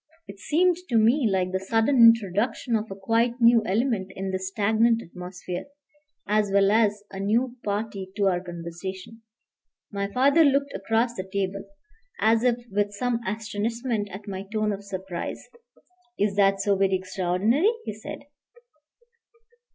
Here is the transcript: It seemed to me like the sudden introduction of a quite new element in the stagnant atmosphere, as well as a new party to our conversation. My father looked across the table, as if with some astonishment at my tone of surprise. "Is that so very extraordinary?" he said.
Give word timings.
It 0.27 0.39
seemed 0.39 0.77
to 0.89 0.95
me 0.95 1.29
like 1.31 1.51
the 1.51 1.59
sudden 1.59 1.97
introduction 1.97 2.75
of 2.75 2.89
a 2.89 2.95
quite 2.95 3.39
new 3.39 3.61
element 3.67 4.11
in 4.15 4.31
the 4.31 4.39
stagnant 4.39 4.99
atmosphere, 5.03 5.65
as 6.27 6.49
well 6.51 6.71
as 6.71 7.03
a 7.11 7.19
new 7.19 7.57
party 7.63 8.09
to 8.15 8.25
our 8.25 8.41
conversation. 8.41 9.21
My 9.91 10.11
father 10.11 10.43
looked 10.43 10.73
across 10.73 11.13
the 11.13 11.29
table, 11.31 11.65
as 12.19 12.43
if 12.43 12.55
with 12.71 12.93
some 12.95 13.19
astonishment 13.27 14.09
at 14.09 14.27
my 14.27 14.41
tone 14.51 14.71
of 14.73 14.83
surprise. 14.83 15.47
"Is 16.17 16.35
that 16.35 16.61
so 16.61 16.75
very 16.75 16.95
extraordinary?" 16.95 17.71
he 17.85 17.93
said. 17.93 18.23